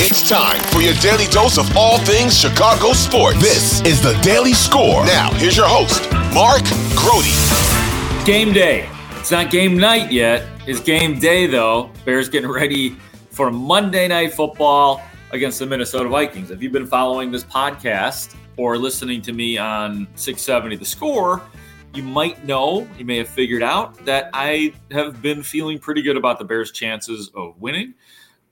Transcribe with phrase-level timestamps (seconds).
[0.00, 3.40] It's time for your daily dose of all things Chicago sports.
[3.40, 5.04] This is the Daily Score.
[5.04, 6.62] Now, here's your host, Mark
[6.94, 7.24] Grote.
[8.24, 8.88] Game day.
[9.18, 10.46] It's not game night yet.
[10.66, 11.90] It's game day, though.
[12.04, 12.96] Bears getting ready
[13.30, 15.02] for Monday Night Football
[15.32, 16.52] against the Minnesota Vikings.
[16.52, 21.42] If you've been following this podcast or listening to me on 670 The Score,
[21.92, 26.16] you might know, you may have figured out that I have been feeling pretty good
[26.16, 27.94] about the Bears' chances of winning.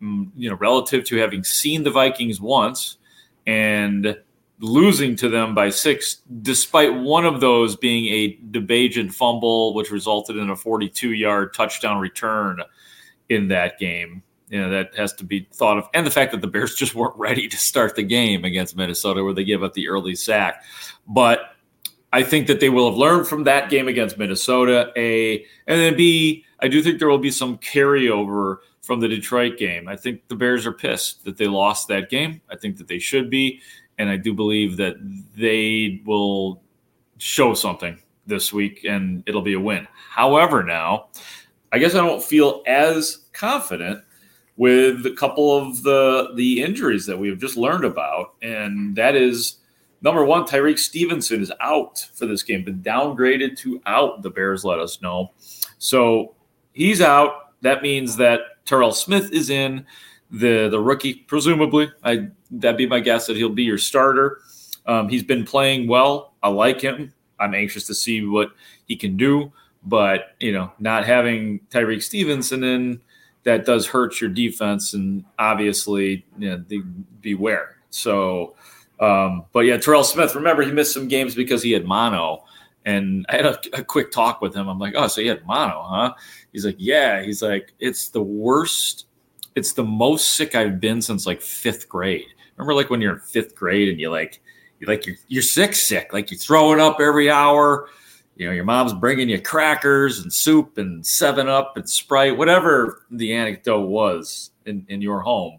[0.01, 2.99] You know, relative to having seen the Vikings once
[3.47, 4.17] and
[4.59, 10.37] losing to them by six, despite one of those being a DeBajin fumble, which resulted
[10.37, 12.63] in a 42 yard touchdown return
[13.29, 14.23] in that game.
[14.49, 15.89] You know, that has to be thought of.
[15.93, 19.25] And the fact that the Bears just weren't ready to start the game against Minnesota,
[19.25, 20.63] where they give up the early sack.
[21.07, 21.53] But
[22.13, 24.93] I think that they will have learned from that game against Minnesota.
[24.97, 29.59] A and then B, I do think there will be some carryover from the Detroit
[29.59, 29.89] game.
[29.89, 32.41] I think the Bears are pissed that they lost that game.
[32.49, 33.61] I think that they should be.
[33.99, 34.97] And I do believe that
[35.37, 36.63] they will
[37.19, 39.89] show something this week and it'll be a win.
[40.11, 41.09] However, now,
[41.73, 44.03] I guess I don't feel as confident
[44.57, 48.35] with a couple of the the injuries that we have just learned about.
[48.41, 49.57] And that is
[50.01, 54.65] number one, Tyrique Stevenson is out for this game, been downgraded to out, the Bears
[54.65, 55.33] let us know.
[55.79, 56.35] So
[56.73, 57.61] he's out.
[57.63, 59.87] That means that Terrell Smith is in,
[60.31, 61.91] the the rookie presumably.
[62.05, 64.41] I that'd be my guess that he'll be your starter.
[64.87, 66.35] Um, he's been playing well.
[66.43, 67.13] I like him.
[67.39, 68.51] I'm anxious to see what
[68.87, 69.53] he can do.
[69.85, 73.01] But you know, not having Tyrique Stevenson in
[73.45, 76.83] that does hurt your defense, and obviously, you know,
[77.21, 77.77] beware.
[77.91, 78.57] So,
[78.99, 80.35] um, but yeah, Terrell Smith.
[80.35, 82.45] Remember, he missed some games because he had mono.
[82.87, 84.69] And I had a, a, quick talk with him.
[84.69, 86.15] I'm like, oh, so you had mono, huh?
[86.53, 87.21] He's like, yeah.
[87.21, 89.07] He's like, it's the worst.
[89.57, 92.29] It's the most sick I've been since like fifth grade.
[92.57, 94.41] Remember, like when you're in fifth grade and you like,
[94.79, 96.13] you like you're you're sick, sick.
[96.13, 97.89] Like you throw it up every hour.
[98.37, 103.03] You know, your mom's bringing you crackers and soup and Seven Up and Sprite, whatever
[103.11, 105.59] the anecdote was in in your home.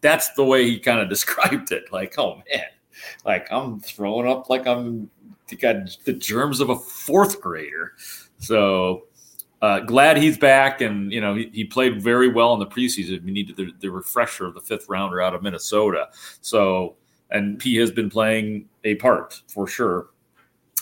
[0.00, 1.90] That's the way he kind of described it.
[1.90, 2.66] Like, oh man,
[3.24, 5.10] like I'm throwing up like I'm
[5.56, 7.92] got the germs of a fourth grader.
[8.38, 9.04] So
[9.60, 13.24] uh, glad he's back, and you know he, he, played very well in the preseason.
[13.24, 16.08] We needed the, the, refresher of the fifth rounder out of Minnesota.
[16.40, 16.96] So
[17.30, 20.10] and he has been playing a part for sure,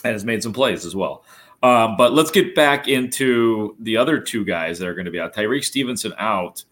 [0.03, 1.23] and has made some plays as well.
[1.63, 5.19] Um, but let's get back into the other two guys that are going to be
[5.19, 5.33] out.
[5.33, 6.63] Tyrique Stevenson out.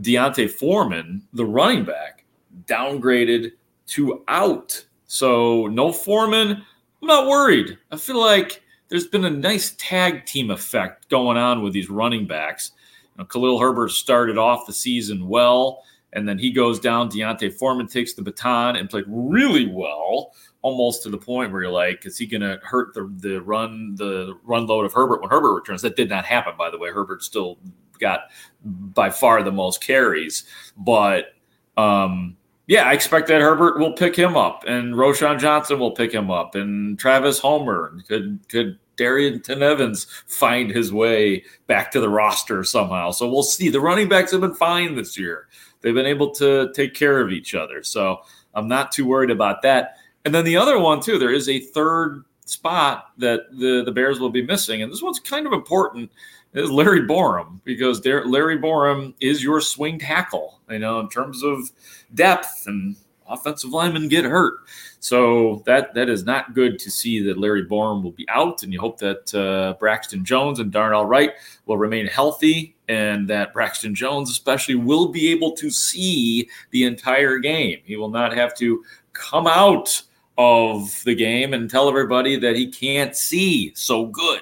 [0.00, 2.24] D'Onta Foreman, the running back,
[2.66, 3.52] downgraded
[3.88, 4.84] to out.
[5.06, 6.62] So no Foreman,
[7.00, 7.78] I'm not worried.
[7.90, 12.26] I feel like there's been a nice tag team effect going on with these running
[12.26, 12.72] backs.
[13.14, 17.08] You know, Khalil Herbert started off the season well, and then he goes down.
[17.08, 20.32] D'Onta Foreman takes the baton and played really well,
[20.62, 23.94] almost to the point where you're like, is he going to hurt the the run
[23.96, 25.82] the run load of Herbert when Herbert returns?
[25.82, 26.90] That did not happen, by the way.
[26.90, 27.58] Herbert still
[28.00, 28.30] got
[28.64, 30.44] by far the most carries,
[30.76, 31.34] but
[31.76, 32.36] um,
[32.68, 36.30] yeah, I expect that Herbert will pick him up, and Roschon Johnson will pick him
[36.30, 42.62] up, and Travis Homer could could Darrynton Evans find his way back to the roster
[42.64, 43.10] somehow.
[43.10, 43.70] So we'll see.
[43.70, 45.48] The running backs have been fine this year.
[45.80, 47.82] They've been able to take care of each other.
[47.82, 48.20] So
[48.54, 49.96] I'm not too worried about that.
[50.24, 54.20] And then the other one too, there is a third spot that the the Bears
[54.20, 56.10] will be missing, and this one's kind of important
[56.54, 61.70] is Larry Borom because Larry Borom is your swing tackle, you know, in terms of
[62.14, 62.96] depth and
[63.28, 64.60] offensive linemen get hurt.
[65.00, 68.72] So that that is not good to see that Larry Borom will be out, and
[68.72, 71.32] you hope that uh, Braxton Jones and Darnell Wright
[71.66, 77.38] will remain healthy, and that Braxton Jones especially will be able to see the entire
[77.38, 77.78] game.
[77.84, 80.02] He will not have to come out
[80.38, 84.40] of the game and tell everybody that he can't see so good.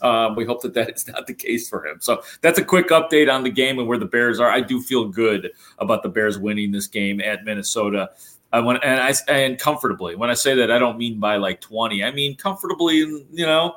[0.00, 1.98] Um, we hope that that is not the case for him.
[2.00, 4.50] So that's a quick update on the game and where the Bears are.
[4.50, 8.10] I do feel good about the Bears winning this game at Minnesota.
[8.52, 10.14] I want and I and comfortably.
[10.14, 12.04] When I say that, I don't mean by like twenty.
[12.04, 12.96] I mean comfortably.
[12.96, 13.74] You know,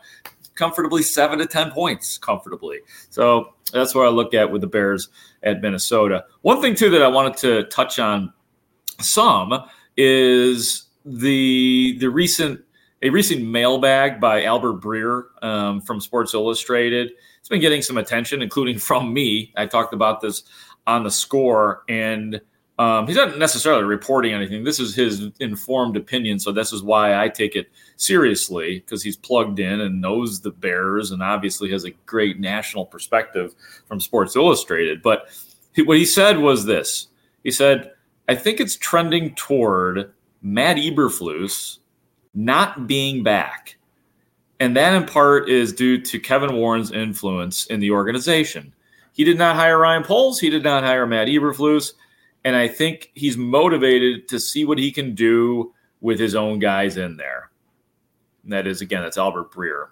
[0.55, 2.79] comfortably seven to ten points comfortably.
[3.09, 5.09] So that's what I look at with the Bears
[5.43, 6.25] at Minnesota.
[6.41, 8.31] One thing too that I wanted to touch on
[8.99, 9.53] some
[9.97, 12.61] is the the recent
[13.01, 17.11] a recent mailbag by Albert Breer um, from Sports Illustrated.
[17.39, 19.53] It's been getting some attention, including from me.
[19.57, 20.43] I talked about this
[20.87, 22.41] on the score, and
[22.77, 24.63] um, he's not necessarily reporting anything.
[24.63, 29.17] This is his informed opinion, so this is why I take it seriously because he's
[29.17, 33.53] plugged in and knows the Bears, and obviously has a great national perspective
[33.87, 35.01] from Sports Illustrated.
[35.01, 35.27] But
[35.73, 37.07] he, what he said was this:
[37.43, 37.91] He said,
[38.27, 40.11] "I think it's trending toward."
[40.41, 41.79] Matt Eberflus
[42.33, 43.77] not being back.
[44.59, 48.73] And that in part is due to Kevin Warren's influence in the organization.
[49.13, 51.93] He did not hire Ryan Poles, he did not hire Matt Eberflus.
[52.43, 56.97] And I think he's motivated to see what he can do with his own guys
[56.97, 57.51] in there.
[58.43, 59.89] And that is, again, that's Albert Breer.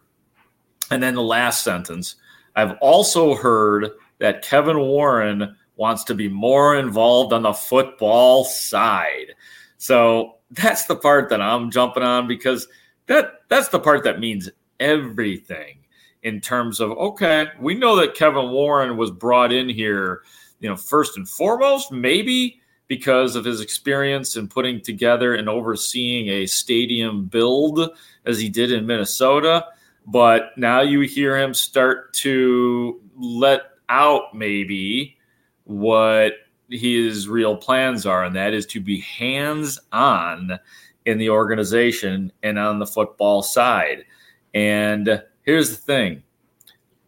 [0.90, 2.16] And then the last sentence
[2.56, 9.36] I've also heard that Kevin Warren wants to be more involved on the football side.
[9.78, 12.68] So that's the part that I'm jumping on because
[13.08, 14.50] that that's the part that means
[14.80, 15.80] everything
[16.24, 20.22] in terms of okay, we know that Kevin Warren was brought in here,
[20.60, 26.28] you know, first and foremost, maybe because of his experience in putting together and overseeing
[26.30, 27.92] a stadium build
[28.26, 29.66] as he did in Minnesota.
[30.08, 35.18] But now you hear him start to let out maybe
[35.66, 36.34] what
[36.70, 40.60] his real plans are, and that is to be hands on
[41.06, 44.06] in the organization and on the football side.
[44.54, 46.24] And here's the thing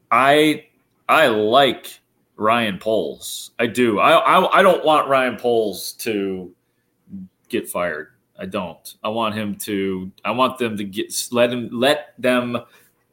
[0.09, 0.65] I
[1.07, 1.99] I like
[2.35, 3.51] Ryan Poles.
[3.59, 3.99] I do.
[3.99, 6.53] I, I, I don't want Ryan Poles to
[7.49, 8.07] get fired.
[8.39, 8.95] I don't.
[9.03, 10.11] I want him to.
[10.25, 12.57] I want them to get let him let them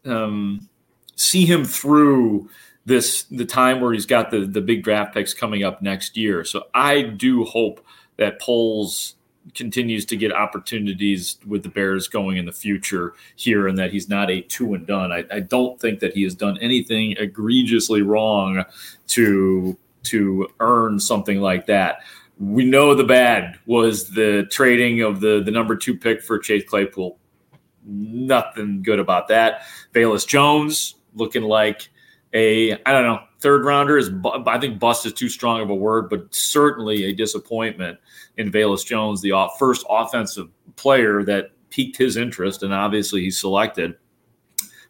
[0.07, 0.69] um,
[1.17, 2.49] see him through
[2.89, 6.45] this the time where he's got the the big draft picks coming up next year.
[6.45, 7.85] So I do hope
[8.17, 9.15] that Poles
[9.55, 14.09] continues to get opportunities with the Bears going in the future here, and that he's
[14.09, 15.13] not a two and done.
[15.13, 18.65] I, I don't think that he has done anything egregiously wrong
[19.09, 22.01] to to earn something like that.
[22.39, 26.65] We know the bad was the trading of the the number two pick for Chase
[26.67, 27.19] Claypool.
[27.85, 29.63] Nothing good about that.
[29.95, 31.91] Velus Jones looking like
[32.39, 34.11] a I don't know third rounder is
[34.47, 37.99] I think bust is too strong of a word, but certainly a disappointment
[38.37, 43.97] in Velus Jones, the first offensive player that piqued his interest, and obviously he's selected.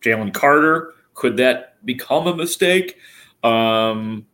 [0.02, 2.96] Jalen Carter, could that become a mistake?
[3.42, 4.26] Um,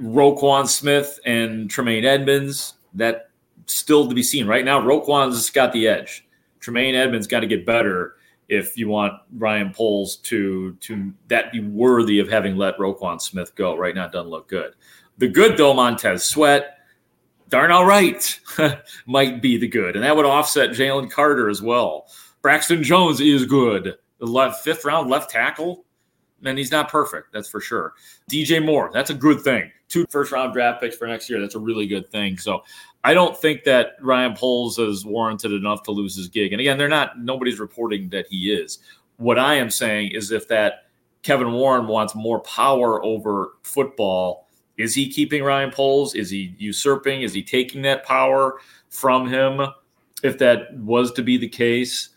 [0.00, 3.30] Roquan Smith and Tremaine Edmunds, that
[3.66, 4.46] still to be seen.
[4.46, 6.26] Right now, Roquan's got the edge.
[6.60, 8.16] Tremaine Edmunds got to get better
[8.48, 13.54] if you want Ryan Poles to to that be worthy of having let Roquan Smith
[13.54, 13.76] go.
[13.76, 14.74] Right now, it doesn't look good.
[15.18, 16.78] The good though, Montez Sweat,
[17.48, 18.40] Darnell Wright,
[19.06, 22.08] might be the good, and that would offset Jalen Carter as well.
[22.42, 23.96] Braxton Jones is good.
[24.18, 25.83] The left fifth round left tackle,
[26.44, 27.94] and he's not perfect, that's for sure.
[28.30, 29.70] DJ Moore, that's a good thing.
[29.88, 32.38] Two first round draft picks for next year, that's a really good thing.
[32.38, 32.64] So
[33.04, 36.52] I don't think that Ryan Poles is warranted enough to lose his gig.
[36.52, 38.78] And again, they're not, nobody's reporting that he is.
[39.16, 40.86] What I am saying is if that
[41.22, 46.14] Kevin Warren wants more power over football, is he keeping Ryan Poles?
[46.14, 47.22] Is he usurping?
[47.22, 48.58] Is he taking that power
[48.88, 49.60] from him?
[50.22, 52.10] If that was to be the case,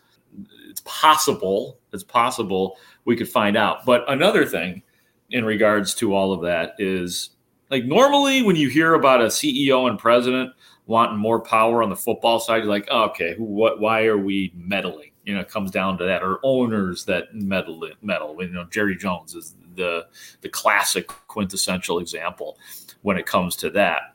[0.68, 1.78] it's possible.
[1.92, 3.84] It's possible we could find out.
[3.84, 4.82] But another thing
[5.30, 7.30] in regards to all of that is
[7.70, 10.52] like normally when you hear about a CEO and president
[10.86, 13.80] wanting more power on the football side, you're like, oh, okay, what?
[13.80, 15.10] Why are we meddling?
[15.24, 17.86] You know, it comes down to that, or owners that meddle.
[18.02, 18.36] Meddle.
[18.42, 20.06] You know, Jerry Jones is the
[20.40, 22.58] the classic quintessential example
[23.02, 24.14] when it comes to that.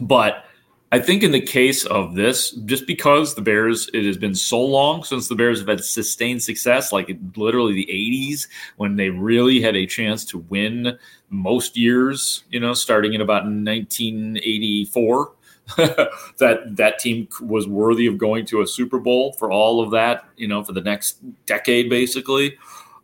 [0.00, 0.44] But
[0.92, 4.62] I think in the case of this, just because the Bears, it has been so
[4.62, 8.46] long since the Bears have had sustained success, like literally the 80s,
[8.76, 10.98] when they really had a chance to win
[11.30, 15.32] most years, you know, starting in about 1984.
[15.76, 20.26] that that team was worthy of going to a Super Bowl for all of that,
[20.36, 22.58] you know, for the next decade, basically.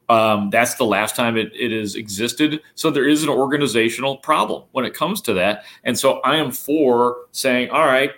[0.09, 2.61] Um, that's the last time it, it has existed.
[2.75, 5.65] So there is an organizational problem when it comes to that.
[5.85, 8.13] And so I am for saying, all right,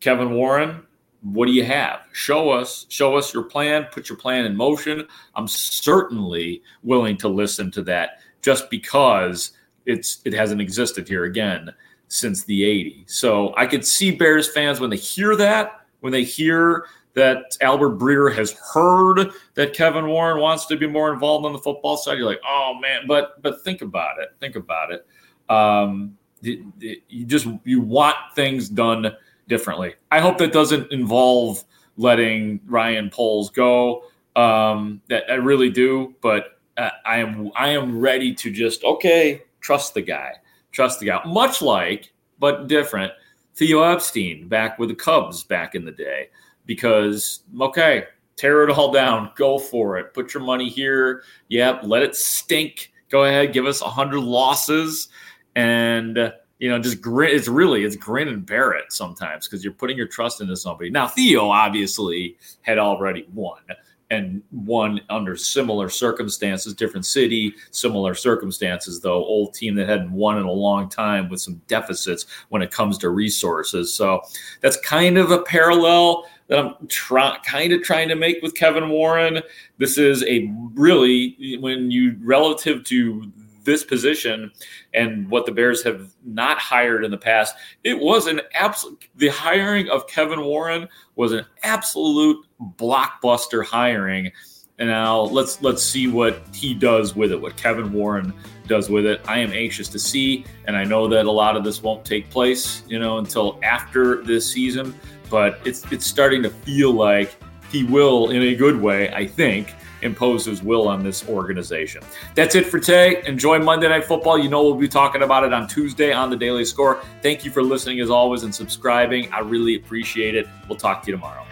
[0.00, 0.82] Kevin Warren,
[1.22, 2.00] what do you have?
[2.12, 5.06] Show us, show us your plan, put your plan in motion.
[5.34, 9.52] I'm certainly willing to listen to that just because
[9.86, 11.70] it's it hasn't existed here again
[12.08, 13.10] since the 80s.
[13.10, 16.86] So I could see Bears fans when they hear that, when they hear
[17.20, 21.58] that Albert Breer has heard that Kevin Warren wants to be more involved on the
[21.58, 22.16] football side.
[22.16, 24.30] You're like, oh man, but but think about it.
[24.40, 25.06] Think about it.
[25.50, 29.14] Um, you just you want things done
[29.48, 29.96] differently.
[30.10, 31.62] I hope that doesn't involve
[31.98, 34.04] letting Ryan Poles go.
[34.34, 39.42] Um, that I really do, but uh, I am I am ready to just okay
[39.60, 40.36] trust the guy,
[40.72, 41.20] trust the guy.
[41.26, 43.12] Much like but different.
[43.56, 46.30] Theo Epstein back with the Cubs back in the day
[46.70, 48.04] because okay,
[48.36, 51.24] tear it all down, go for it, put your money here.
[51.48, 52.92] Yep, let it stink.
[53.08, 55.08] Go ahead, give us a hundred losses,
[55.56, 57.34] and you know, just grin.
[57.34, 60.90] It's really it's grin and bear it sometimes because you're putting your trust into somebody.
[60.90, 63.62] Now Theo obviously had already won
[64.10, 70.36] and won under similar circumstances, different city, similar circumstances, though, old team that hadn't won
[70.36, 73.94] in a long time with some deficits when it comes to resources.
[73.94, 74.20] So
[74.60, 78.90] that's kind of a parallel that I'm try, kind of trying to make with Kevin
[78.90, 79.40] Warren.
[79.78, 84.50] This is a really, when you relative to this position
[84.92, 87.54] and what the Bears have not hired in the past,
[87.84, 92.44] it was an absolute, the hiring of Kevin Warren was an absolute
[92.76, 94.32] blockbuster hiring.
[94.80, 98.32] And now let's let's see what he does with it, what Kevin Warren
[98.66, 99.20] does with it.
[99.28, 102.30] I am anxious to see, and I know that a lot of this won't take
[102.30, 104.98] place, you know, until after this season
[105.30, 107.36] but it's it's starting to feel like
[107.70, 112.02] he will, in a good way, I think, impose his will on this organization.
[112.34, 113.22] That's it for today.
[113.26, 114.38] Enjoy Monday Night Football.
[114.38, 117.02] You know we'll be talking about it on Tuesday on the Daily Score.
[117.22, 119.32] Thank you for listening as always and subscribing.
[119.32, 120.48] I really appreciate it.
[120.68, 121.44] We'll talk to you tomorrow.